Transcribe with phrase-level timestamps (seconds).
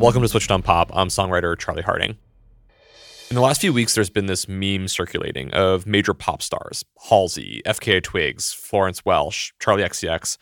[0.00, 0.90] Welcome to Switched on Pop.
[0.94, 2.16] I'm songwriter Charlie Harding.
[3.28, 7.60] In the last few weeks, there's been this meme circulating of major pop stars Halsey,
[7.66, 10.38] FKA Twigs, Florence Welch, Charli XCX,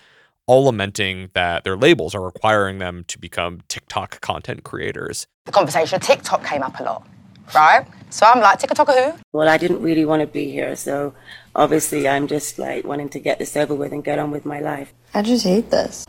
[0.46, 5.26] all lamenting that their labels are requiring them to become TikTok content creators.
[5.46, 7.08] The conversation of TikTok came up a lot,
[7.52, 7.84] right?
[8.10, 9.12] So I'm like, TikTok who?
[9.32, 11.14] Well, I didn't really want to be here, so
[11.56, 14.60] obviously I'm just like wanting to get this over with and get on with my
[14.60, 14.94] life.
[15.14, 16.06] I just hate this.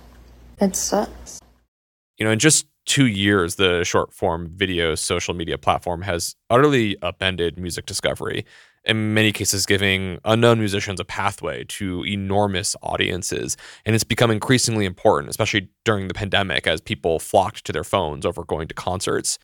[0.61, 1.39] It sucks.
[2.19, 6.97] You know, and just two years, the short form video social media platform has utterly
[7.03, 8.45] upended music discovery,
[8.83, 13.55] in many cases, giving unknown musicians a pathway to enormous audiences.
[13.85, 18.25] And it's become increasingly important, especially during the pandemic, as people flocked to their phones
[18.25, 19.37] over going to concerts.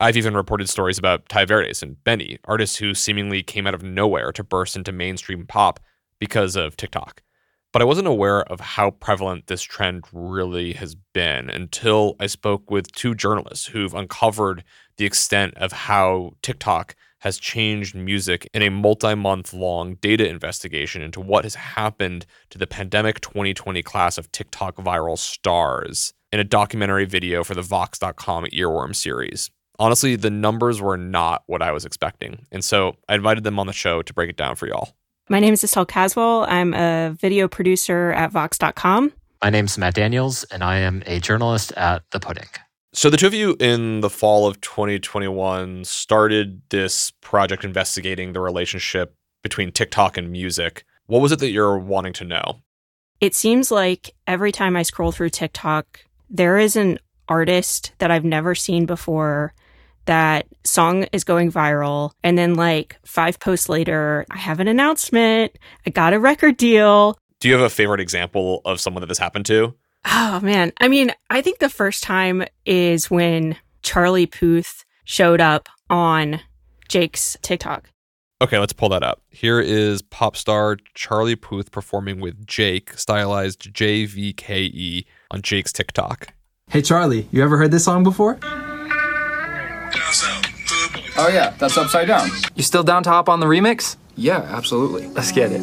[0.00, 3.84] I've even reported stories about Tai Verdes and Benee, artists who seemingly came out of
[3.84, 5.78] nowhere to burst into mainstream pop
[6.18, 7.22] because of TikTok.
[7.72, 12.68] But I wasn't aware of how prevalent this trend really has been until I spoke
[12.68, 14.64] with two journalists who've uncovered
[14.96, 21.00] the extent of how TikTok has changed music in a multi month long data investigation
[21.00, 26.44] into what has happened to the pandemic 2020 class of TikTok viral stars in a
[26.44, 29.50] documentary video for the Vox.com earworm series.
[29.78, 32.46] Honestly, the numbers were not what I was expecting.
[32.50, 34.92] And so I invited them on the show to break it down for y'all.
[35.30, 36.44] My name is Estelle Caswell.
[36.48, 39.12] I'm a video producer at Vox.com.
[39.40, 42.48] My name is Matt Daniels, and I am a journalist at The Pudding.
[42.92, 48.40] So, the two of you in the fall of 2021 started this project investigating the
[48.40, 49.14] relationship
[49.44, 50.84] between TikTok and music.
[51.06, 52.62] What was it that you're wanting to know?
[53.20, 56.98] It seems like every time I scroll through TikTok, there is an
[57.28, 59.54] artist that I've never seen before
[60.06, 62.12] that song is going viral.
[62.22, 65.56] And then, like, five posts later, I have an announcement.
[65.86, 67.18] I got a record deal.
[67.40, 69.74] Do you have a favorite example of someone that this happened to?
[70.04, 70.72] Oh, man.
[70.80, 76.40] I mean, I think the first time is when Charlie Puth showed up on
[76.88, 77.90] Jake's TikTok.
[78.42, 79.20] Okay, let's pull that up.
[79.28, 86.32] Here is pop star Charlie Puth performing with Jake, stylized JVKE, on Jake's TikTok.
[86.70, 88.38] Hey, Charlie, you ever heard this song before?
[91.16, 92.28] Oh yeah, that's upside down.
[92.54, 93.96] You still down to hop on the remix?
[94.16, 95.06] Yeah, absolutely.
[95.08, 95.62] Let's get it.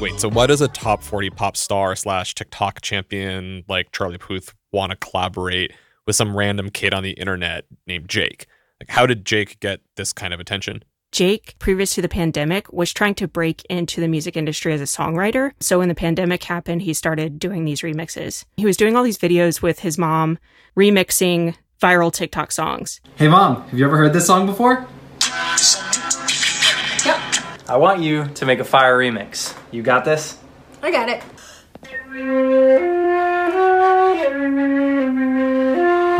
[0.00, 4.54] Wait, so why does a top 40 pop star slash TikTok champion like Charlie Puth
[4.72, 5.72] want to collaborate
[6.06, 8.46] with some random kid on the internet named Jake?
[8.80, 10.82] Like, how did Jake get this kind of attention?
[11.10, 14.84] Jake, previous to the pandemic, was trying to break into the music industry as a
[14.84, 15.52] songwriter.
[15.58, 18.44] So when the pandemic happened, he started doing these remixes.
[18.56, 20.38] He was doing all these videos with his mom,
[20.76, 23.00] remixing viral TikTok songs.
[23.16, 24.86] Hey, mom, have you ever heard this song before?
[27.04, 27.20] Yep.
[27.68, 29.56] I want you to make a fire remix.
[29.70, 30.36] You got this?
[30.82, 31.22] I got it.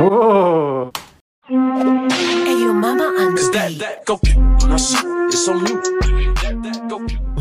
[0.01, 0.93] Whoa.
[1.49, 3.35] Hey, your mama on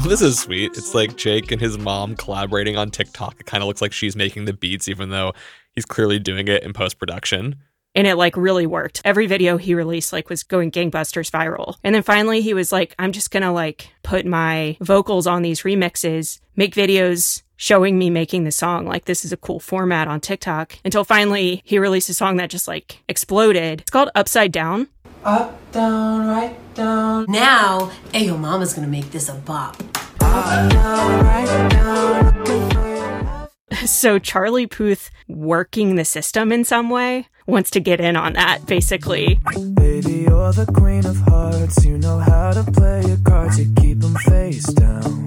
[0.07, 0.78] This is sweet.
[0.78, 3.41] It's like Jake and his mom collaborating on TikTok.
[3.41, 5.33] It kind of looks like she's making the beats, even though
[5.74, 7.57] he's clearly doing it in post production.
[7.95, 9.01] And it like really worked.
[9.04, 11.75] Every video he released like was going gangbusters viral.
[11.83, 15.63] And then finally he was like, I'm just gonna like put my vocals on these
[15.63, 18.86] remixes, make videos showing me making the song.
[18.86, 20.80] Like this is a cool format on TikTok.
[20.86, 23.81] Until finally he released a song that just like exploded.
[23.81, 24.88] It's called Upside Down.
[25.25, 27.25] Up, down, right, down.
[27.27, 29.75] Now, Ayo Mama's gonna make this a bop.
[30.21, 33.48] Up, down, right, down.
[33.86, 38.65] So Charlie Puth working the system in some way wants to get in on that,
[38.65, 39.39] basically.
[39.74, 41.83] Baby, you're the queen of hearts.
[41.86, 43.60] You know how to play your cards.
[43.60, 45.25] You keep them face down.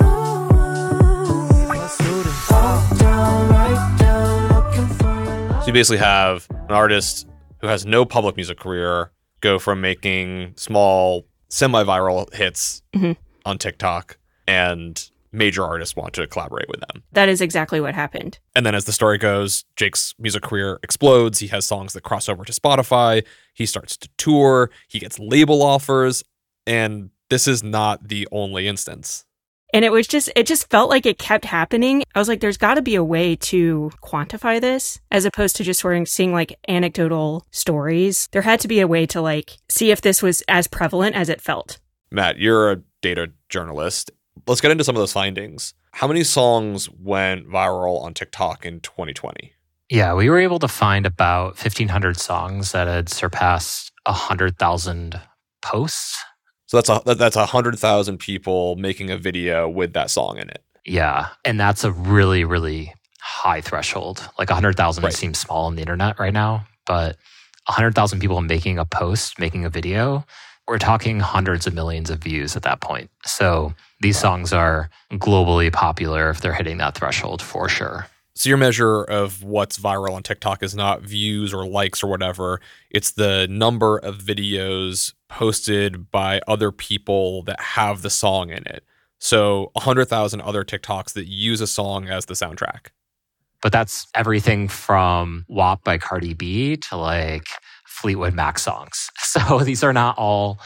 [0.00, 0.39] Up,
[5.66, 7.28] you basically have an artist
[7.60, 13.16] who has no public music career go from making small semi-viral hits Mhm.
[13.44, 14.18] on TikTok
[14.48, 17.04] and major artists want to collaborate with them.
[17.12, 18.38] That is exactly what happened.
[18.56, 21.38] And then as the story goes, Jake's music career explodes.
[21.38, 23.24] He has songs that cross over to Spotify.
[23.54, 24.70] He starts to tour.
[24.88, 26.24] He gets label offers.
[26.66, 29.24] And this is not the only instance.
[29.72, 32.02] And it was just, it just felt like it kept happening.
[32.14, 35.64] I was like, there's got to be a way to quantify this as opposed to
[35.64, 38.28] just sort of seeing like anecdotal stories.
[38.32, 41.28] There had to be a way to like see if this was as prevalent as
[41.28, 41.78] it felt.
[42.10, 44.10] Matt, you're a data journalist.
[44.46, 45.74] Let's get into some of those findings.
[45.92, 49.52] How many songs went viral on TikTok in 2020?
[49.88, 55.20] Yeah, we were able to find about 1,500 songs that had surpassed 100,000
[55.62, 56.16] posts.
[56.70, 60.48] So that's a that's a hundred thousand people making a video with that song in
[60.48, 60.62] it.
[60.86, 61.30] Yeah.
[61.44, 64.22] And that's a really, really high threshold.
[64.38, 65.12] Like a 100,000 Right.
[65.12, 67.16] seems small on the internet right now, but
[67.66, 70.24] a 100,000 people making a post, making a video,
[70.68, 73.10] we're talking hundreds of millions of views at that point.
[73.26, 78.06] So these songs are globally popular if they're hitting that threshold for sure.
[78.40, 82.58] So your measure of what's viral on TikTok is not views or likes or whatever.
[82.90, 88.82] It's the number of videos posted by other people that have the song in it.
[89.18, 92.86] So 100,000 other TikToks that use a song as the soundtrack.
[93.60, 97.44] But that's everything from WAP by Cardi B to like
[97.84, 99.10] Fleetwood Mac songs.
[99.18, 100.58] So these are not all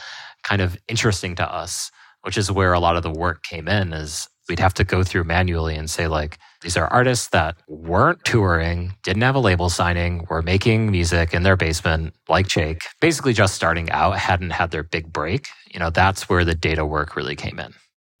[0.43, 1.91] kind of interesting to us,
[2.21, 5.03] which is where a lot of the work came in is we'd have to go
[5.03, 9.69] through manually and say like these are artists that weren't touring, didn't have a label
[9.69, 14.71] signing, were making music in their basement like Jake, basically just starting out, hadn't had
[14.71, 15.47] their big break.
[15.71, 17.73] You know, that's where the data work really came in.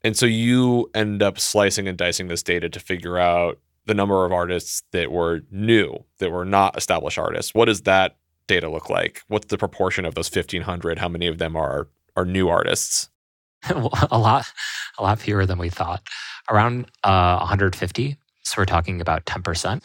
[0.03, 4.25] And so you end up slicing and dicing this data to figure out the number
[4.25, 7.53] of artists that were new, that were not established artists.
[7.53, 8.17] What does that
[8.47, 9.21] data look like?
[9.27, 10.99] What's the proportion of those 1500?
[10.99, 13.09] How many of them are are new artists?
[14.11, 14.45] a lot,
[14.97, 16.01] a lot fewer than we thought.
[16.49, 18.17] Around uh, 150.
[18.43, 19.81] So we're talking about 10%.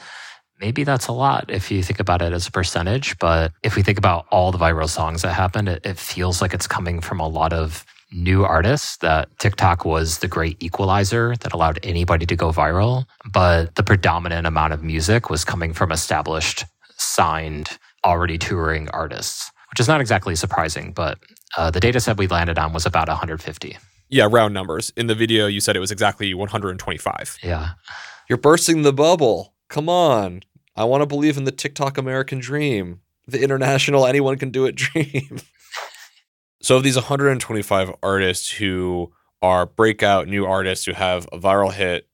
[0.60, 3.18] Maybe that's a lot if you think about it as a percentage.
[3.18, 6.52] But if we think about all the viral songs that happened, it, it feels like
[6.52, 11.52] it's coming from a lot of new artists that TikTok was the great equalizer that
[11.52, 13.04] allowed anybody to go viral.
[13.32, 16.64] But the predominant amount of music was coming from established,
[16.98, 20.92] signed, already touring artists, which is not exactly surprising.
[20.92, 21.18] But
[21.56, 23.78] uh, the data set we landed on was about 150.
[24.08, 24.92] Yeah, round numbers.
[24.96, 27.38] In the video, you said it was exactly 125.
[27.42, 27.70] Yeah.
[28.28, 29.54] You're bursting the bubble.
[29.68, 30.42] Come on.
[30.76, 34.74] I want to believe in the TikTok American dream, the international anyone can do it
[34.74, 35.40] dream.
[36.60, 39.12] so, of these 125 artists who
[39.42, 42.08] are breakout new artists who have a viral hit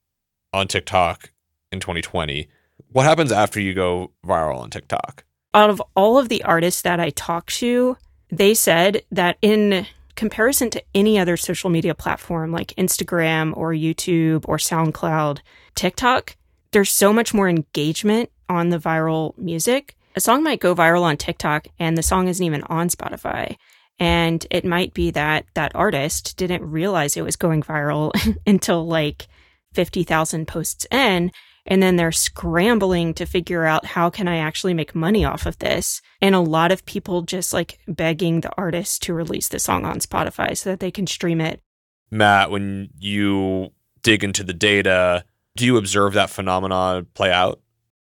[0.52, 1.30] on TikTok
[1.72, 2.48] in 2020,
[2.90, 5.24] what happens after you go viral on TikTok?
[5.54, 7.96] Out of all of the artists that I talked to,
[8.30, 14.44] they said that in comparison to any other social media platform like Instagram or YouTube
[14.48, 15.40] or SoundCloud,
[15.74, 16.36] TikTok,
[16.72, 19.94] there's so much more engagement on the viral music.
[20.16, 23.56] A song might go viral on TikTok and the song isn't even on Spotify.
[23.98, 28.12] And it might be that that artist didn't realize it was going viral
[28.46, 29.28] until like
[29.74, 31.32] 50,000 posts in.
[31.66, 35.58] And then they're scrambling to figure out how can I actually make money off of
[35.58, 36.00] this.
[36.20, 39.98] And a lot of people just like begging the artist to release the song on
[39.98, 41.60] Spotify so that they can stream it.
[42.10, 43.70] Matt, when you
[44.02, 45.24] dig into the data,
[45.56, 47.60] do you observe that phenomenon play out?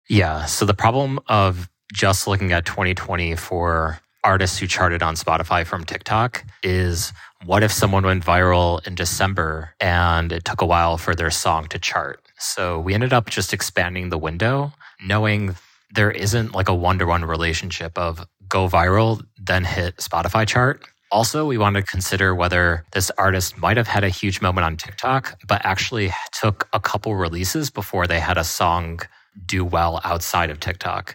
[0.09, 0.47] Yeah.
[0.47, 5.85] So the problem of just looking at 2020 for artists who charted on Spotify from
[5.85, 7.13] TikTok is
[7.45, 11.67] what if someone went viral in December and it took a while for their song
[11.69, 12.21] to chart?
[12.43, 14.73] So we ended up just expanding the window,
[15.03, 15.55] knowing
[15.95, 20.85] there isn't like a one to one relationship of go viral, then hit Spotify chart.
[21.11, 24.77] Also, we wanted to consider whether this artist might have had a huge moment on
[24.77, 29.01] TikTok, but actually took a couple releases before they had a song
[29.47, 31.15] do well outside of TikTok.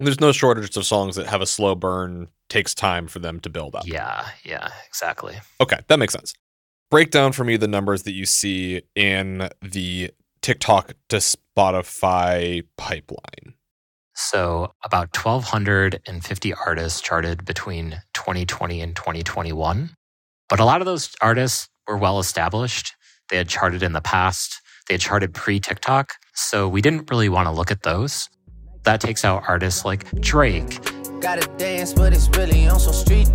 [0.00, 3.50] There's no shortage of songs that have a slow burn, takes time for them to
[3.50, 3.86] build up.
[3.86, 5.36] Yeah, yeah, exactly.
[5.60, 6.34] Okay, that makes sense.
[6.90, 10.10] Break down for me the numbers that you see in the
[10.46, 13.54] TikTok to Spotify pipeline.
[14.14, 19.90] So, about 1,250 artists charted between 2020 and 2021.
[20.48, 22.94] But a lot of those artists were well established.
[23.28, 26.12] They had charted in the past, they had charted pre TikTok.
[26.36, 28.28] So, we didn't really want to look at those.
[28.84, 30.78] That takes out artists like Drake,
[31.20, 33.28] Gotta dance, but it's really on some street.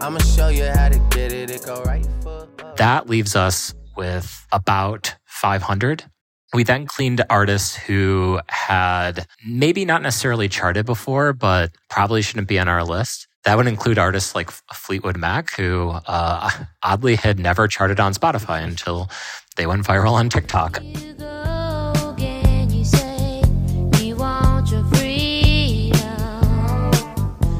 [0.00, 1.50] I'ma show you how to get it.
[1.50, 2.76] It go right foot.
[2.76, 6.04] That leaves us with about 500.
[6.52, 12.58] We then cleaned artists who had maybe not necessarily charted before, but probably shouldn't be
[12.58, 13.28] on our list.
[13.44, 16.50] That would include artists like Fleetwood Mac, who uh,
[16.82, 19.08] oddly had never charted on Spotify until
[19.54, 20.82] they went viral on TikTok.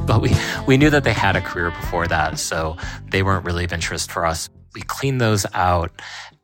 [0.05, 0.33] But we,
[0.67, 2.77] we knew that they had a career before that, so
[3.09, 4.49] they weren't really of interest for us.
[4.75, 5.93] We cleaned those out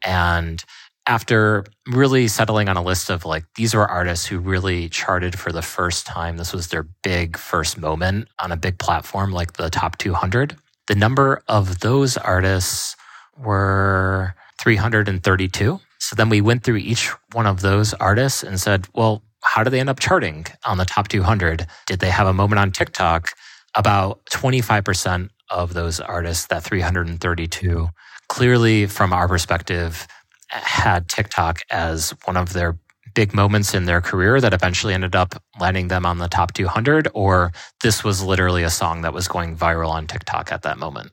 [0.05, 0.65] and
[1.07, 5.53] after really settling on a list of like these were artists who really charted for
[5.53, 6.37] the first time.
[6.37, 10.95] This was their big first moment on a big platform like the top 200 the
[10.95, 12.97] number of those artists
[13.39, 19.23] were 332 so then we went through each one of those artists and said well
[19.43, 22.59] how did they end up charting on the top 200 did they have a moment
[22.59, 23.29] on tiktok
[23.75, 27.89] about 25% of those artists that 332
[28.29, 30.07] clearly from our perspective
[30.49, 32.79] had TikTok as one of their
[33.15, 37.09] big moments in their career that eventually ended up landing them on the top 200,
[37.15, 41.13] or this was literally a song that was going viral on TikTok at that moment?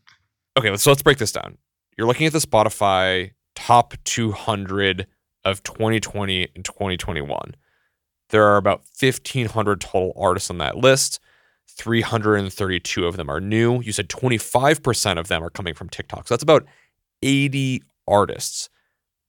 [0.58, 1.58] Okay, so let's break this down.
[1.98, 5.08] You're looking at the Spotify top 200
[5.46, 7.56] of 2020 and 2021.
[8.30, 11.20] There are about 1,500 total artists on that list.
[11.70, 13.82] 332 of them are new.
[13.82, 16.28] You said 25% of them are coming from TikTok.
[16.28, 16.66] So that's about
[17.22, 18.70] 80 artists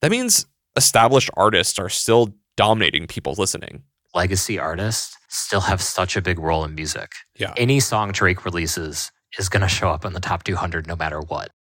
[0.05, 0.45] that means
[0.77, 3.85] established artists are still dominating people's listening.
[4.15, 7.13] Legacy artists still have such a big role in music.
[7.39, 7.55] Yeah.
[7.57, 11.21] Any song Drake releases is going to show up in the top 200 no matter
[11.21, 11.53] what.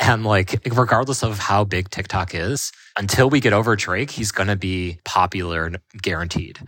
[0.00, 4.48] And like, regardless of how big TikTok is, until we get over Drake, he's going
[4.48, 6.58] to be popular and guaranteed.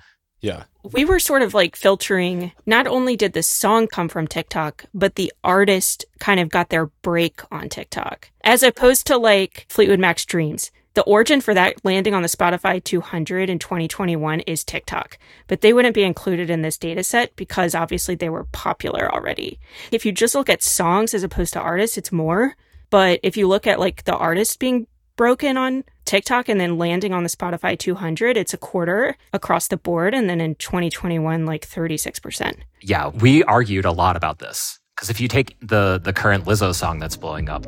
[0.40, 0.66] Yeah.
[0.84, 5.16] We were sort of like filtering, not only did the song come from TikTok, but
[5.16, 10.25] the artist kind of got their break on TikTok, as opposed to like Fleetwood Mac's
[10.25, 10.70] Dreams.
[10.95, 15.73] The origin for that landing on the Spotify 200 in 2021 is TikTok, but they
[15.73, 19.61] wouldn't be included in this data set because obviously they were popular already.
[19.92, 22.57] If you just look at songs as opposed to artists, it's more.
[22.90, 27.12] But if you look at like the artists being broken on TikTok and then landing
[27.12, 30.14] on the Spotify 200, it's a quarter across the board.
[30.14, 32.54] And then in 2021, like 36%.
[32.80, 34.80] Yeah, we argued a lot about this.
[34.97, 37.64] Because if you take the the current Lizzo song that's blowing up,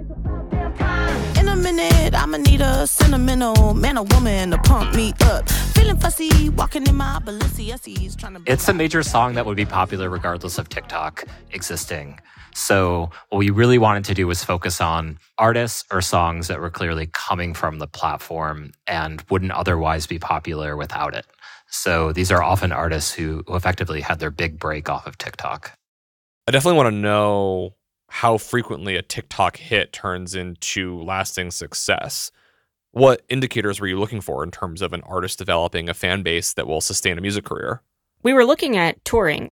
[1.39, 5.49] in a minute, I'ma need a sentimental man or woman to pump me up.
[5.75, 8.43] Feeling fussy, walking in my Balenciagas, trying to.
[8.47, 12.21] It's a major song that would be popular regardless of TikTok existing.
[12.55, 16.71] So what we really wanted to do was focus on artists or songs that were
[16.71, 21.27] clearly coming from the platform and wouldn't otherwise be popular without it.
[21.69, 25.73] So these are often artists who, who effectively had their big break off of TikTok.
[26.49, 27.77] I definitely want to know
[28.11, 32.33] how frequently a TikTok hit turns into lasting success.
[32.91, 36.53] What indicators were you looking for in terms of an artist developing a fan base
[36.55, 37.83] that will sustain a music career?
[38.25, 39.49] We were looking at touring.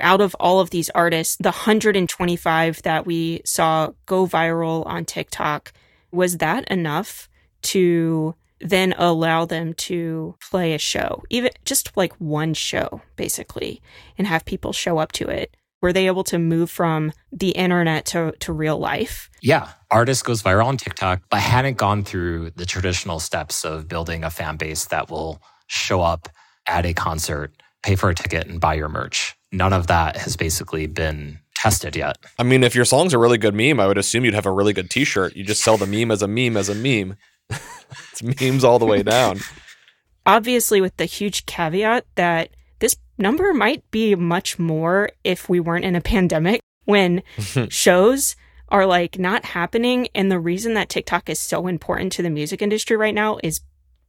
[0.00, 5.72] Out of all of these artists, the 125 that we saw go viral on TikTok,
[6.10, 7.28] was that enough
[7.60, 13.82] to then allow them to play a show, even just like one show, basically,
[14.16, 15.54] and have people show up to it?
[15.80, 19.30] Were they able to move from the internet to, to real life?
[19.40, 19.70] Yeah.
[19.90, 24.30] Artist goes viral on TikTok, but hadn't gone through the traditional steps of building a
[24.30, 26.28] fan base that will show up
[26.66, 29.36] at a concert, pay for a ticket, and buy your merch.
[29.52, 32.18] None of that has basically been tested yet.
[32.38, 34.52] I mean, if your song's a really good meme, I would assume you'd have a
[34.52, 35.36] really good t shirt.
[35.36, 37.16] You just sell the meme as a meme as a meme.
[37.50, 39.38] it's memes all the way down.
[40.26, 42.57] Obviously, with the huge caveat that this
[43.18, 47.22] number might be much more if we weren't in a pandemic when
[47.68, 48.36] shows
[48.68, 50.08] are like not happening.
[50.14, 53.60] And the reason that TikTok is so important to the music industry right now is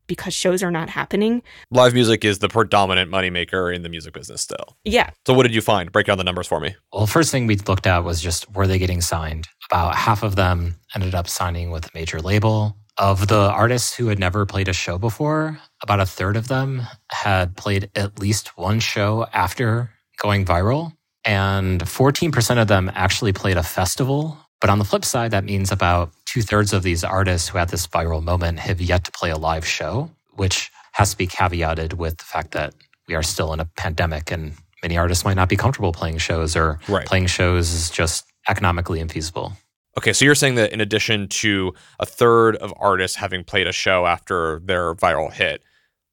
[0.09, 1.41] because shows are not happening.
[1.71, 4.75] Live music is the predominant moneymaker in the music business still.
[4.83, 5.11] Yeah.
[5.25, 5.91] So what did you find?
[5.91, 6.75] Break down the numbers for me.
[6.91, 9.47] Well, first thing we looked at was just were they getting signed?
[9.71, 12.75] About half of them ended up signing with a major label.
[12.99, 16.81] Of the artists who had never played a show before, about a third of them
[17.09, 20.91] had played at least one show after going viral.
[21.23, 24.37] And 14% of them actually played a festival.
[24.59, 27.69] But on the flip side, that means about two thirds of these artists who had
[27.69, 31.93] this viral moment have yet to play a live show, which has to be caveated
[31.93, 32.73] with the fact that
[33.07, 34.53] we are still in a pandemic and
[34.83, 37.05] many artists might not be comfortable playing shows or right.
[37.05, 39.53] playing shows is just economically infeasible.
[39.99, 43.73] Okay, so you're saying that in addition to a third of artists having played a
[43.73, 45.61] show after their viral hit,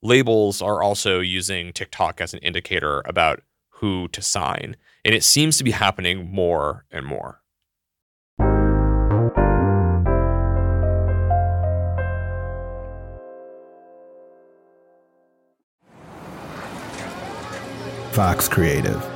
[0.02, 4.74] labels are also using TikTok as an indicator about who to sign.
[5.04, 7.42] And it seems to be happening more and more.
[18.10, 19.15] Vox Creative.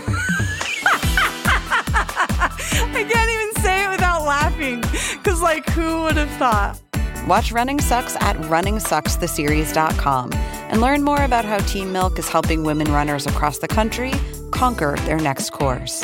[5.21, 6.79] because, like, who would have thought?
[7.27, 12.91] Watch Running Sucks at runningsuckstheseries.com and learn more about how Team Milk is helping women
[12.91, 14.11] runners across the country
[14.51, 16.03] conquer their next course.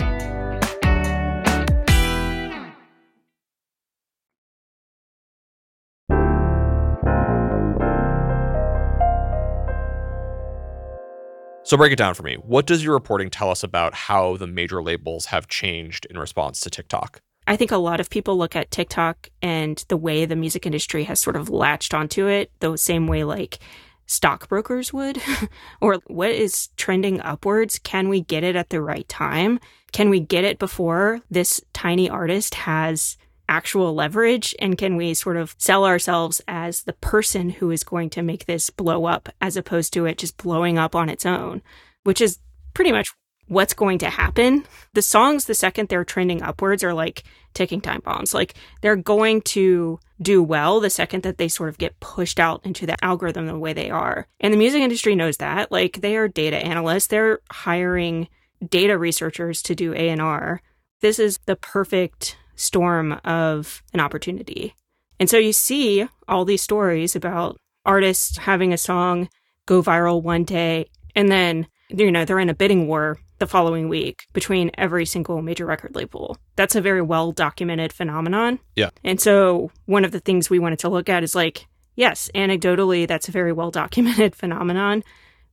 [11.63, 12.36] So break it down for me.
[12.36, 16.62] What does your reporting tell us about how the major labels have changed in response
[16.62, 17.21] to TikTok?
[17.47, 21.05] I think a lot of people look at TikTok and the way the music industry
[21.05, 23.59] has sort of latched onto it, the same way like
[24.05, 25.21] stockbrokers would,
[25.81, 27.79] or what is trending upwards?
[27.79, 29.59] Can we get it at the right time?
[29.93, 34.53] Can we get it before this tiny artist has actual leverage?
[34.59, 38.45] And can we sort of sell ourselves as the person who is going to make
[38.45, 41.61] this blow up as opposed to it just blowing up on its own,
[42.03, 42.39] which is
[42.73, 43.07] pretty much
[43.47, 44.65] what's going to happen.
[44.93, 47.23] The songs, the second they're trending upwards, are like
[47.53, 48.33] ticking time bombs.
[48.33, 52.65] Like they're going to do well the second that they sort of get pushed out
[52.65, 54.27] into the algorithm the way they are.
[54.39, 55.71] And the music industry knows that.
[55.71, 58.27] Like they are data analysts, they're hiring
[58.67, 60.62] data researchers to do A&R.
[61.01, 64.75] This is the perfect storm of an opportunity.
[65.19, 69.29] And so you see all these stories about artists having a song
[69.65, 73.89] go viral one day and then you know they're in a bidding war the following
[73.89, 76.38] week between every single major record label.
[76.56, 78.60] That's a very well documented phenomenon.
[78.76, 78.89] Yeah.
[79.04, 83.08] And so one of the things we wanted to look at is like, yes, anecdotally,
[83.08, 85.04] that's a very well documented phenomenon,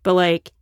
[0.02, 0.52] but like,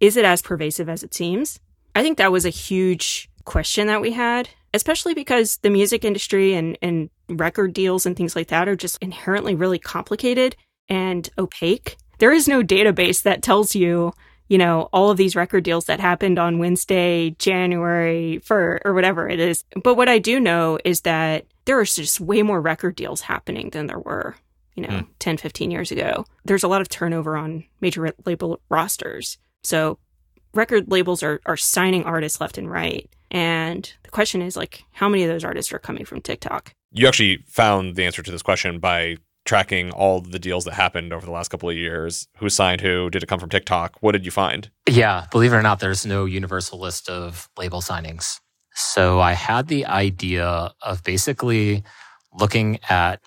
[0.00, 1.60] is it as pervasive as it seems?
[1.94, 6.54] I think that was a huge question that we had, especially because the music industry
[6.54, 10.56] and, and record deals and things like that are just inherently really complicated
[10.88, 11.96] and opaque.
[12.18, 14.12] There is no database that tells you
[14.50, 19.28] you know, all of these record deals that happened on Wednesday, January for or whatever
[19.28, 19.64] it is.
[19.82, 23.70] But what I do know is that there are just way more record deals happening
[23.70, 24.34] than there were,
[24.74, 25.06] you know, mm.
[25.20, 26.26] 10, 15 years ago.
[26.44, 29.38] There's a lot of turnover on major label rosters.
[29.62, 29.98] So
[30.52, 33.08] record labels are are signing artists left and right.
[33.30, 36.74] And the question is like how many of those artists are coming from TikTok?
[36.90, 41.12] You actually found the answer to this question by tracking all the deals that happened
[41.12, 42.28] over the last couple of years.
[42.38, 43.10] Who signed who?
[43.10, 43.96] Did it come from TikTok?
[44.00, 44.70] What did you find?
[44.88, 48.38] Yeah, believe it or not, there's no universal list of label signings.
[48.74, 51.82] So I had the idea of basically
[52.32, 53.20] looking at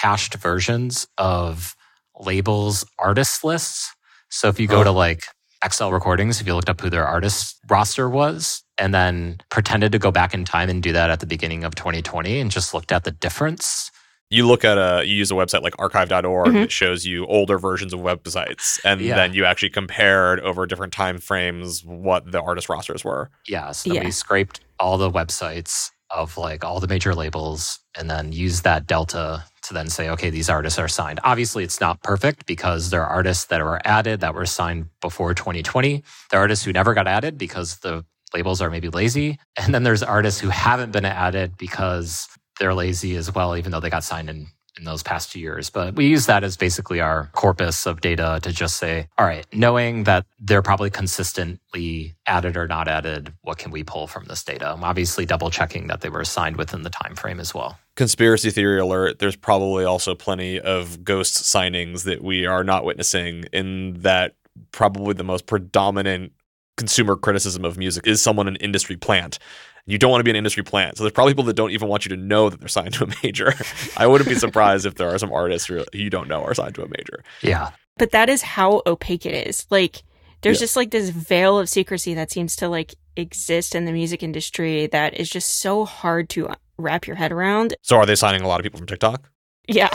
[0.00, 1.76] cached versions of
[2.18, 3.94] labels' artist lists.
[4.30, 4.84] So if you go oh.
[4.84, 5.24] to like
[5.68, 9.98] XL Recordings, if you looked up who their artist roster was, and then pretended to
[9.98, 12.92] go back in time and do that at the beginning of 2020 and just looked
[12.92, 13.90] at the difference
[14.30, 16.60] you look at a you use a website like archive.org mm-hmm.
[16.60, 19.14] that shows you older versions of websites and yeah.
[19.14, 23.92] then you actually compared over different time frames what the artist rosters were yeah so
[23.92, 24.04] yeah.
[24.04, 28.86] we scraped all the websites of like all the major labels and then use that
[28.86, 33.02] delta to then say okay these artists are signed obviously it's not perfect because there
[33.02, 36.94] are artists that were added that were signed before 2020 there are artists who never
[36.94, 41.04] got added because the labels are maybe lazy and then there's artists who haven't been
[41.04, 42.28] added because
[42.58, 45.70] they're lazy as well, even though they got signed in in those past two years.
[45.70, 49.46] But we use that as basically our corpus of data to just say, all right,
[49.52, 54.44] knowing that they're probably consistently added or not added, what can we pull from this
[54.44, 54.72] data?
[54.72, 57.78] I'm obviously double checking that they were signed within the time frame as well.
[57.94, 63.44] Conspiracy theory alert, there's probably also plenty of ghost signings that we are not witnessing
[63.52, 64.34] in that
[64.72, 66.32] probably the most predominant
[66.76, 69.38] consumer criticism of music is someone an industry plant
[69.86, 70.96] you don't want to be an industry plant.
[70.96, 73.04] So there's probably people that don't even want you to know that they're signed to
[73.04, 73.54] a major.
[73.96, 76.74] I wouldn't be surprised if there are some artists who you don't know are signed
[76.74, 77.22] to a major.
[77.40, 77.70] Yeah.
[77.96, 79.66] But that is how opaque it is.
[79.70, 80.02] Like
[80.42, 80.64] there's yeah.
[80.64, 84.86] just like this veil of secrecy that seems to like exist in the music industry
[84.88, 87.74] that is just so hard to uh, wrap your head around.
[87.82, 89.30] So are they signing a lot of people from TikTok?
[89.68, 89.88] Yeah.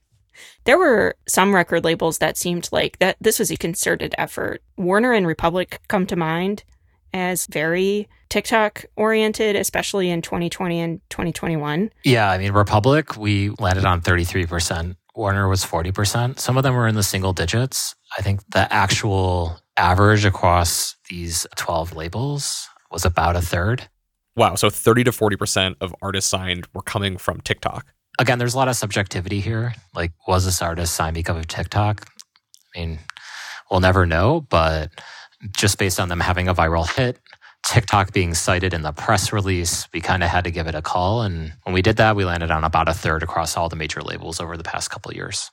[0.64, 4.62] there were some record labels that seemed like that this was a concerted effort.
[4.76, 6.64] Warner and Republic come to mind
[7.12, 11.90] as very TikTok oriented, especially in 2020 and 2021.
[12.04, 14.96] Yeah, I mean, Republic, we landed on 33%.
[15.14, 16.38] Warner was 40%.
[16.38, 17.94] Some of them were in the single digits.
[18.16, 23.88] I think the actual average across these 12 labels was about a third.
[24.36, 24.54] Wow.
[24.54, 27.86] So 30 to 40% of artists signed were coming from TikTok.
[28.20, 29.74] Again, there's a lot of subjectivity here.
[29.94, 32.06] Like, was this artist signed because of TikTok?
[32.74, 32.98] I mean,
[33.70, 34.90] we'll never know, but
[35.52, 37.18] just based on them having a viral hit,
[37.64, 40.82] TikTok being cited in the press release, we kind of had to give it a
[40.82, 41.22] call.
[41.22, 44.00] And when we did that, we landed on about a third across all the major
[44.00, 45.50] labels over the past couple years.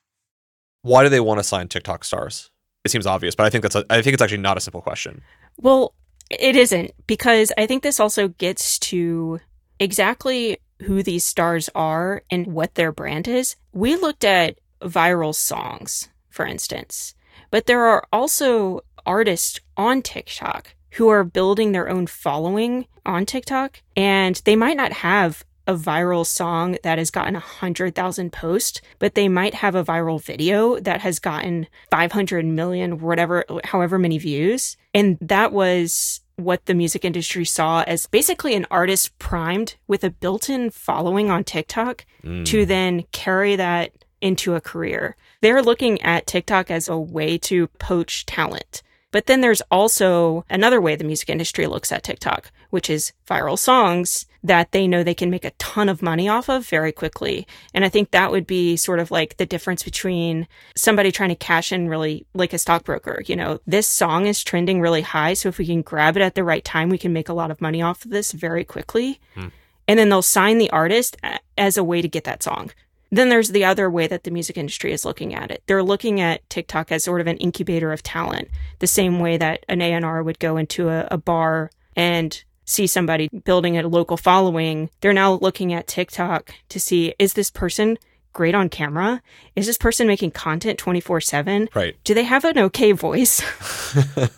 [0.82, 2.52] Why do they want to sign TikTok stars?
[2.84, 4.82] It seems obvious, but I think that's a, I think it's actually not a simple
[4.82, 5.24] question.
[5.58, 5.94] Well,
[6.30, 9.40] it isn't because I think this also gets to
[9.80, 13.56] exactly who these stars are and what their brand is.
[13.74, 17.16] We looked at viral songs, for instance,
[17.50, 23.82] but there are also artists on TikTok who are building their own following on TikTok,
[23.96, 29.28] and they might not have a viral song that has gotten 100,000 posts, but they
[29.28, 34.78] might have a viral video that has gotten 500 million, whatever, however many views.
[34.94, 40.10] And that was what the music industry saw as basically an artist primed with a
[40.10, 42.46] built in following on TikTok mm.
[42.46, 43.92] to then carry that
[44.22, 45.16] into a career.
[45.42, 48.82] They're looking at TikTok as a way to poach talent.
[49.16, 53.58] But then there's also another way the music industry looks at TikTok, which is viral
[53.58, 57.48] songs that they know they can make a ton of money off of very quickly.
[57.74, 61.36] And I think that would be sort of like the difference between somebody trying to
[61.36, 63.24] cash in really like a stockbroker.
[63.26, 65.34] You know, this song is trending really high.
[65.34, 67.52] So if we can grab it at the right time, we can make a lot
[67.52, 69.22] of money off of this very quickly.
[69.34, 69.48] Hmm.
[69.88, 71.16] And then they'll sign the artist
[71.58, 72.72] as a way to get that song.
[73.12, 75.64] Then there's the other way that the music industry is looking at it.
[75.68, 79.64] They're looking at TikTok as sort of an incubator of talent, the same way that
[79.70, 84.90] an A&R would go into a, a bar and see somebody building a local following.
[85.02, 87.98] They're now looking at TikTok to see is this person
[88.36, 89.24] great on camera?
[89.56, 91.70] Is this person making content 24 7?
[91.74, 91.96] Right.
[92.04, 93.42] Do they have an okay voice?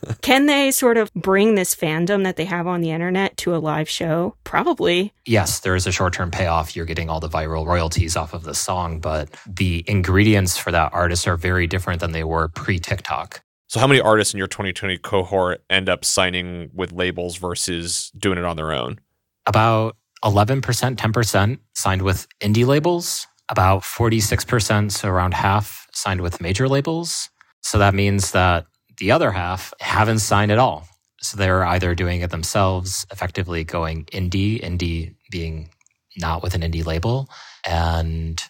[0.21, 3.57] Can they sort of bring this fandom that they have on the internet to a
[3.57, 4.35] live show?
[4.45, 5.13] Probably.
[5.25, 6.75] Yes, there is a short term payoff.
[6.75, 10.93] You're getting all the viral royalties off of the song, but the ingredients for that
[10.93, 13.41] artist are very different than they were pre TikTok.
[13.67, 18.37] So, how many artists in your 2020 cohort end up signing with labels versus doing
[18.37, 18.99] it on their own?
[19.45, 26.67] About 11%, 10% signed with indie labels about 46%, so around half, signed with major
[26.67, 27.29] labels.
[27.61, 28.65] So that means that
[28.97, 30.87] the other half haven't signed at all.
[31.21, 35.69] So they're either doing it themselves, effectively going indie, indie being
[36.17, 37.29] not with an indie label.
[37.65, 38.41] And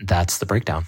[0.00, 0.84] that's the breakdown.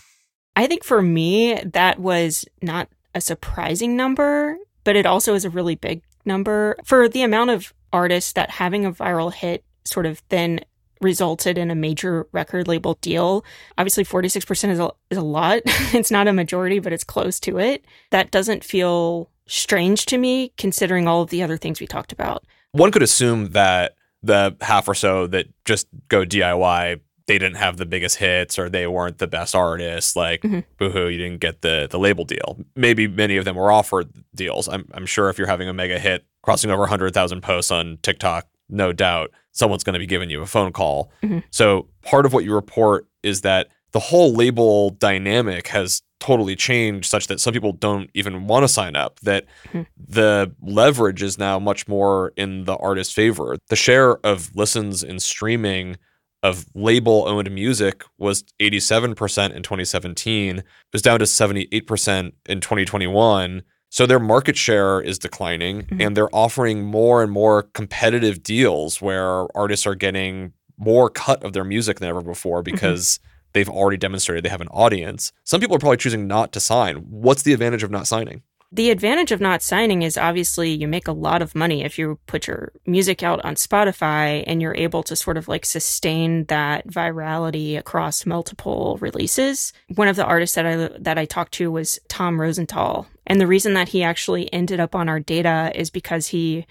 [0.56, 5.50] I think for me, that was not a surprising number, but it also is a
[5.50, 10.22] really big number for the amount of artists that having a viral hit sort of
[10.28, 10.60] then
[11.04, 13.44] resulted in a major record label deal.
[13.78, 15.60] Obviously, 46% is a, is a lot.
[15.66, 17.84] it's not a majority, but it's close to it.
[18.10, 22.44] That doesn't feel strange to me, considering all of the other things we talked about.
[22.72, 27.76] One could assume that the half or so that just go DIY, they didn't have
[27.76, 30.16] the biggest hits or they weren't the best artists.
[30.16, 30.60] Like, mm-hmm.
[30.78, 32.58] boohoo, you didn't get the, the label deal.
[32.74, 34.68] Maybe many of them were offered deals.
[34.68, 38.46] I'm, I'm sure if you're having a mega hit crossing over 100,000 posts on TikTok,
[38.68, 41.10] no doubt someone's going to be giving you a phone call.
[41.22, 41.38] Mm-hmm.
[41.50, 47.06] So part of what you report is that the whole label dynamic has totally changed
[47.06, 49.82] such that some people don't even want to sign up that mm-hmm.
[49.96, 55.18] the leverage is now much more in the artist's favor the share of listens in
[55.20, 55.96] streaming
[56.42, 59.10] of label owned music was 87%
[59.54, 63.62] in 2017 it was down to 78% in 2021
[63.94, 66.00] so their market share is declining mm-hmm.
[66.00, 71.52] and they're offering more and more competitive deals where artists are getting more cut of
[71.52, 72.74] their music than ever before mm-hmm.
[72.74, 73.50] because mm-hmm.
[73.52, 75.30] they've already demonstrated they have an audience.
[75.44, 77.06] Some people are probably choosing not to sign.
[77.08, 78.42] What's the advantage of not signing?
[78.74, 82.18] The advantage of not signing is obviously you make a lot of money if you
[82.26, 86.88] put your music out on Spotify and you're able to sort of like sustain that
[86.88, 89.72] virality across multiple releases.
[89.94, 93.46] One of the artists that I that I talked to was Tom Rosenthal, and the
[93.46, 96.66] reason that he actually ended up on our data is because he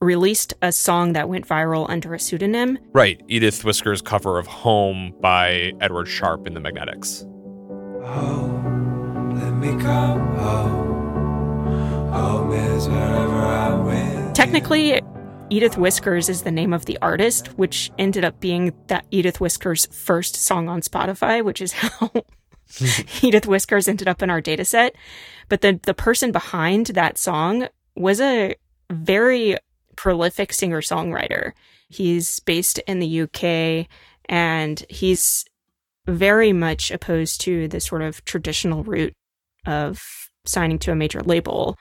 [0.00, 2.78] released a song that went viral under a pseudonym.
[2.92, 7.26] Right, Edith Whisker's cover of Home by Edward Sharpe in the Magnetics.
[8.04, 10.97] Oh, let me come home.
[14.34, 15.00] Technically,
[15.50, 19.86] Edith Whiskers is the name of the artist, which ended up being that Edith Whiskers'
[19.86, 22.10] first song on Spotify, which is how
[23.22, 24.94] Edith Whiskers ended up in our data set.
[25.48, 28.54] But the, the person behind that song was a
[28.90, 29.56] very
[29.96, 31.52] prolific singer songwriter.
[31.88, 33.88] He's based in the UK
[34.28, 35.44] and he's
[36.06, 39.14] very much opposed to the sort of traditional route
[39.66, 41.76] of signing to a major label.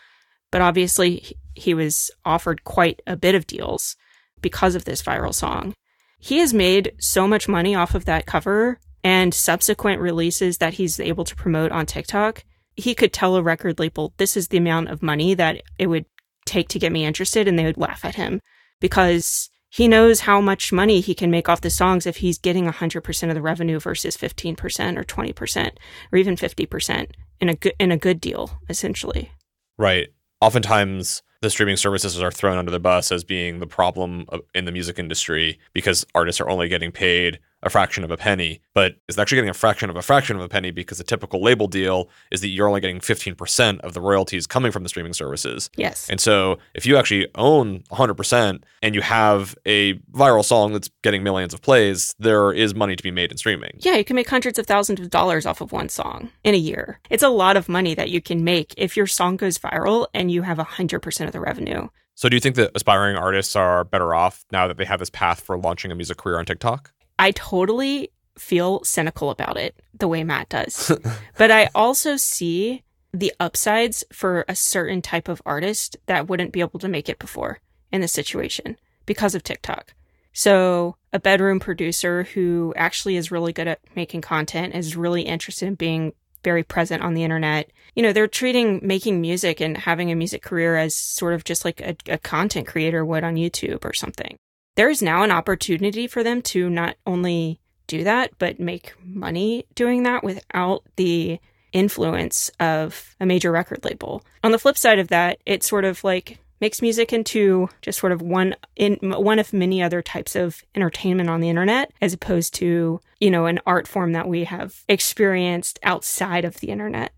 [0.51, 3.95] But obviously, he was offered quite a bit of deals
[4.41, 5.73] because of this viral song.
[6.19, 10.99] He has made so much money off of that cover and subsequent releases that he's
[10.99, 12.43] able to promote on TikTok.
[12.75, 16.05] He could tell a record label, this is the amount of money that it would
[16.45, 18.41] take to get me interested, and they would laugh at him
[18.79, 22.65] because he knows how much money he can make off the songs if he's getting
[22.65, 25.71] 100% of the revenue versus 15% or 20%
[26.11, 29.31] or even 50% in a good in a good deal essentially.
[29.77, 30.09] Right.
[30.41, 34.71] Oftentimes the streaming services are thrown under the bus as being the problem in the
[34.71, 39.17] music industry because artists are only getting paid a fraction of a penny, but it's
[39.17, 42.09] actually getting a fraction of a fraction of a penny because the typical label deal
[42.31, 45.69] is that you're only getting 15% of the royalties coming from the streaming services.
[45.75, 46.09] Yes.
[46.09, 51.23] And so if you actually own 100% and you have a viral song that's getting
[51.23, 53.71] millions of plays, there is money to be made in streaming.
[53.79, 56.57] Yeah, you can make hundreds of thousands of dollars off of one song in a
[56.57, 56.99] year.
[57.09, 60.29] It's a lot of money that you can make if your song goes viral and
[60.31, 61.87] you have 100% of the revenue.
[62.17, 65.11] So do you think that aspiring artists are better off now that they have this
[65.11, 66.91] path for launching a music career on TikTok?
[67.19, 70.91] I totally feel cynical about it the way Matt does.
[71.37, 76.59] but I also see the upsides for a certain type of artist that wouldn't be
[76.59, 77.59] able to make it before
[77.91, 79.93] in this situation because of TikTok.
[80.33, 85.67] So, a bedroom producer who actually is really good at making content, is really interested
[85.67, 87.71] in being very present on the internet.
[87.95, 91.65] You know, they're treating making music and having a music career as sort of just
[91.65, 94.37] like a, a content creator would on YouTube or something
[94.77, 99.65] there is now an opportunity for them to not only do that, but make money
[99.75, 101.39] doing that without the
[101.73, 104.23] influence of a major record label.
[104.43, 108.11] On the flip side of that, it sort of like makes music into just sort
[108.11, 112.53] of one in one of many other types of entertainment on the internet as opposed
[112.55, 117.11] to, you know, an art form that we have experienced outside of the internet.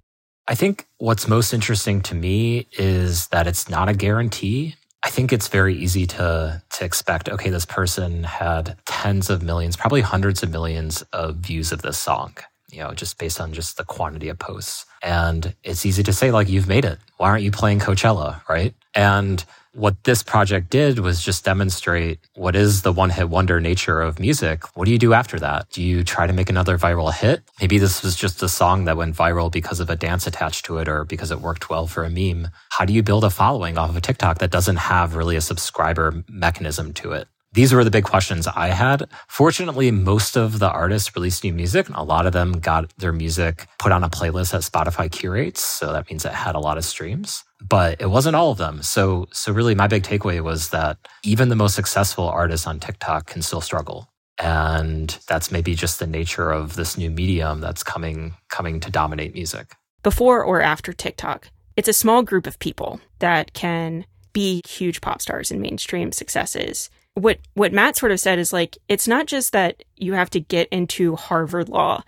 [0.48, 5.31] I think what's most interesting to me is that it's not a guarantee I think
[5.31, 10.43] it's very easy to to expect, okay, this person had tens of millions, probably hundreds
[10.43, 12.35] of millions of views of this song,
[12.71, 14.85] you know, just based on just the quantity of posts.
[15.01, 16.99] And it's easy to say, like, you've made it.
[17.17, 18.47] Why aren't you playing Coachella?
[18.49, 18.73] Right.
[18.93, 24.01] And what this project did was just demonstrate what is the one hit wonder nature
[24.01, 24.63] of music.
[24.75, 25.69] What do you do after that?
[25.69, 27.41] Do you try to make another viral hit?
[27.62, 30.79] Maybe this was just a song that went viral because of a dance attached to
[30.79, 32.49] it or because it worked well for a meme.
[32.69, 35.41] How do you build a following off of a TikTok that doesn't have really a
[35.41, 37.27] subscriber mechanism to it?
[37.53, 39.09] These were the big questions I had.
[39.27, 41.89] Fortunately, most of the artists released new music.
[41.89, 45.63] A lot of them got their music put on a playlist that Spotify curates.
[45.63, 48.83] So that means it had a lot of streams, but it wasn't all of them.
[48.83, 53.25] So, so really my big takeaway was that even the most successful artists on TikTok
[53.25, 54.07] can still struggle.
[54.38, 59.33] And that's maybe just the nature of this new medium that's coming, coming to dominate
[59.33, 59.75] music.
[60.03, 65.21] Before or after TikTok, it's a small group of people that can be huge pop
[65.21, 69.51] stars and mainstream successes what what Matt sort of said is like it's not just
[69.53, 72.03] that you have to get into Harvard law.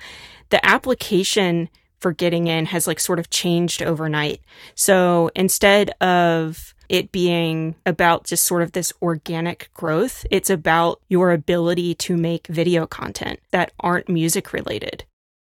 [0.49, 1.69] The application
[1.99, 4.41] for getting in has like sort of changed overnight.
[4.75, 11.31] So instead of it being about just sort of this organic growth, it's about your
[11.31, 15.05] ability to make video content that aren't music related.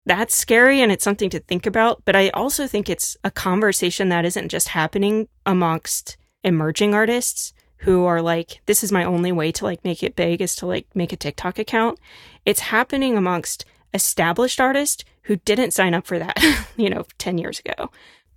[0.06, 4.10] That's scary and it's something to think about, but I also think it's a conversation
[4.10, 9.52] that isn't just happening amongst emerging artists who are like, this is my only way
[9.52, 11.98] to like make it big is to like make a TikTok account.
[12.46, 16.38] It's happening amongst established artists who didn't sign up for that,
[16.76, 17.90] you know, 10 years ago.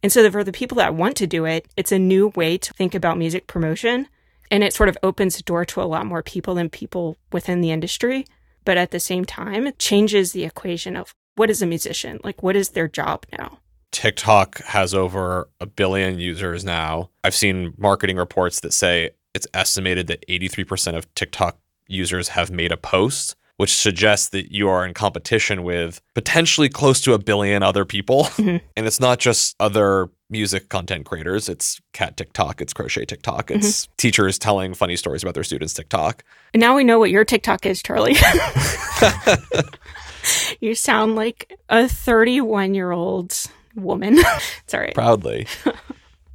[0.04, 2.74] And so for the people that want to do it, it's a new way to
[2.74, 4.08] think about music promotion.
[4.52, 7.62] And it sort of opens the door to a lot more people than people within
[7.62, 8.26] the industry.
[8.66, 12.20] But at the same time, it changes the equation of what is a musician?
[12.24, 13.60] Like, what is their job now?
[13.92, 17.10] TikTok has over a billion users now.
[17.24, 22.72] I've seen marketing reports that say it's estimated that 83% of TikTok users have made
[22.72, 27.62] a post, which suggests that you are in competition with potentially close to a billion
[27.62, 28.24] other people.
[28.24, 28.58] Mm-hmm.
[28.76, 33.86] And it's not just other music content creators, it's cat TikTok, it's crochet TikTok, it's
[33.86, 33.94] mm-hmm.
[33.98, 36.24] teachers telling funny stories about their students' TikTok.
[36.54, 38.16] And now we know what your TikTok is, Charlie.
[40.62, 43.36] you sound like a 31 year old
[43.76, 44.18] woman.
[44.66, 44.92] Sorry.
[44.94, 45.48] Proudly.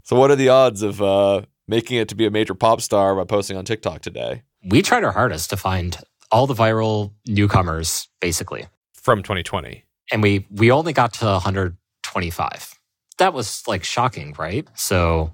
[0.05, 3.15] so, what are the odds of uh, making it to be a major pop star
[3.17, 4.43] by posting on TikTok today.
[4.63, 5.97] We tried our hardest to find
[6.31, 9.83] all the viral newcomers, basically, from 2020.
[10.13, 12.79] And we we only got to 125.
[13.17, 14.69] That was like shocking, right?
[14.75, 15.33] So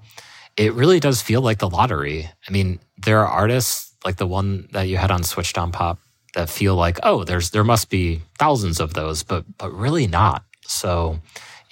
[0.55, 2.29] it really does feel like the lottery.
[2.47, 5.99] I mean, there are artists like the one that you had on Switched on Pop
[6.35, 10.45] that feel like, oh, there's there must be thousands of those, but but really not.
[10.63, 11.19] So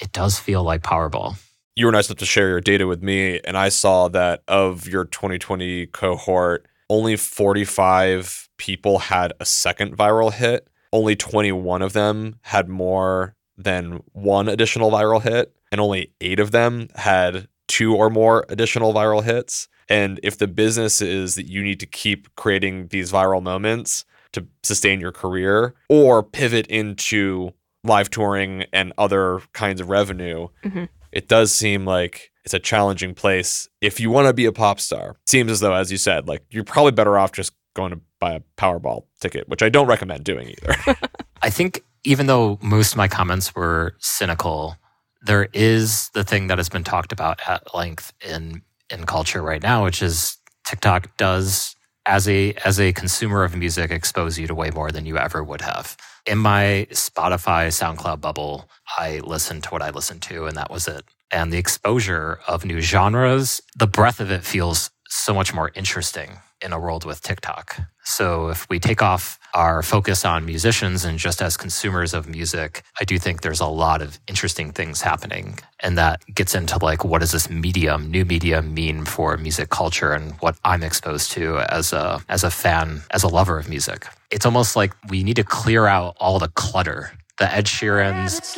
[0.01, 1.37] it does feel like Powerball.
[1.77, 4.87] You were nice enough to share your data with me, and I saw that of
[4.87, 10.67] your 2020 cohort, only 45 people had a second viral hit.
[10.91, 16.49] Only 21 of them had more than one additional viral hit, and only eight of
[16.49, 19.67] them had two or more additional viral hits.
[19.87, 24.47] And if the business is that you need to keep creating these viral moments to
[24.63, 27.51] sustain your career or pivot into
[27.83, 30.85] live touring and other kinds of revenue, mm-hmm.
[31.11, 34.79] It does seem like it's a challenging place if you want to be a pop
[34.79, 35.17] star.
[35.25, 38.33] Seems as though, as you said, like you're probably better off just going to buy
[38.33, 40.97] a Powerball ticket, which I don't recommend doing either.
[41.41, 44.77] I think even though most of my comments were cynical,
[45.21, 49.61] there is the thing that has been talked about at length in in culture right
[49.61, 51.75] now, which is TikTok does
[52.07, 55.43] as a as a consumer of music expose you to way more than you ever
[55.43, 55.97] would have.
[56.25, 60.87] In my Spotify SoundCloud bubble, I listened to what I listened to and that was
[60.87, 61.03] it.
[61.31, 66.39] And the exposure of new genres, the breadth of it feels so much more interesting
[66.61, 67.79] in a world with TikTok.
[68.03, 72.83] So if we take off our focus on musicians and just as consumers of music,
[72.99, 75.59] I do think there's a lot of interesting things happening.
[75.81, 80.13] And that gets into like, what does this medium, new medium mean for music culture
[80.13, 84.07] and what I'm exposed to as a, as a fan, as a lover of music.
[84.31, 88.55] It's almost like we need to clear out all the clutter, the Ed Sheerans,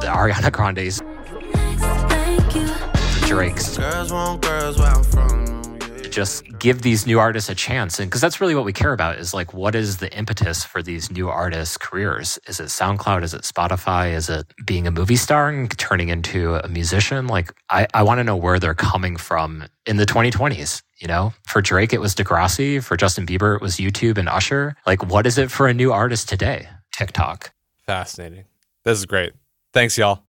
[0.00, 0.98] the Ariana Grandes,
[3.20, 3.76] the Drakes.
[3.76, 5.57] Girls want girls where I'm from
[6.18, 8.00] just give these new artists a chance.
[8.00, 10.82] And because that's really what we care about is like what is the impetus for
[10.82, 12.40] these new artists careers?
[12.48, 13.22] Is it soundcloud?
[13.22, 14.14] Is it spotify?
[14.14, 17.28] Is it being a movie star and turning into a musician?
[17.28, 21.32] Like i, I want to know where they're coming from in the 2020s you know?
[21.46, 22.82] For drake it was degrassi.
[22.82, 24.74] For justin bieber it was youtube and usher.
[24.86, 26.68] Like what is it for a new artist today?
[26.96, 27.52] Tiktok.
[27.86, 28.46] Fascinating.
[28.84, 29.34] This is great.
[29.72, 30.27] Thanks y'all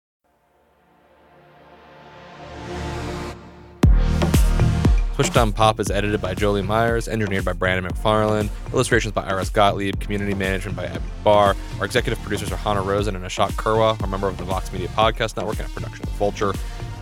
[5.20, 10.00] On Pop is edited by Jolie Myers, engineered by Brandon McFarland, illustrations by Iris Gottlieb,
[10.00, 11.58] community management by Evan Barr.
[11.78, 14.88] Our executive producers are Hannah Rosen and Ashok Kurwa, a member of the Vox Media
[14.88, 16.54] Podcast Network and a production of Vulture.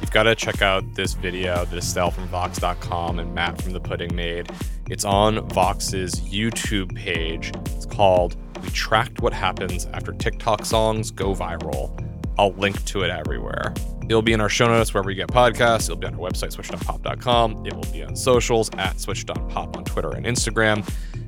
[0.02, 3.80] You've got to check out this video that Estelle from Vox.com and Matt from The
[3.80, 4.50] Pudding made.
[4.90, 7.52] It's on Vox's YouTube page.
[7.76, 12.04] It's called We Tracked What Happens After TikTok Songs Go Viral.
[12.40, 13.74] I'll link to it everywhere.
[14.10, 15.84] It'll be in our show notes wherever you get podcasts.
[15.84, 17.66] It'll be on our website, switchedonpop.com.
[17.66, 20.88] It will be on socials at switchedonpop on Twitter and Instagram.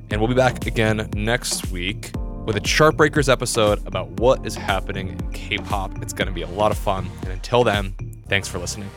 [0.09, 2.11] And we'll be back again next week
[2.45, 6.01] with a Chartbreakers episode about what is happening in K pop.
[6.01, 7.09] It's going to be a lot of fun.
[7.21, 7.93] And until then,
[8.27, 8.89] thanks for listening.